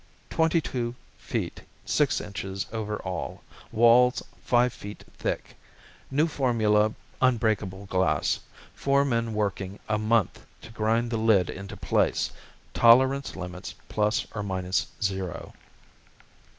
Twenty 0.31 0.61
two 0.61 0.95
feet 1.19 1.61
six 1.85 2.19
inches 2.19 2.65
over 2.73 2.97
all, 3.03 3.43
walls 3.71 4.23
five 4.43 4.73
feet 4.73 5.03
thick, 5.19 5.55
new 6.09 6.25
formula 6.25 6.95
unbreakable 7.21 7.85
glass, 7.85 8.39
four 8.73 9.05
men 9.05 9.35
working 9.35 9.77
a 9.87 9.99
month 9.99 10.43
to 10.63 10.71
grind 10.71 11.11
the 11.11 11.17
lid 11.17 11.51
into 11.51 11.77
place, 11.77 12.31
tolerance 12.73 13.35
limits 13.35 13.75
plus 13.89 14.25
or 14.33 14.41
minus 14.41 14.87
zero." 15.03 15.53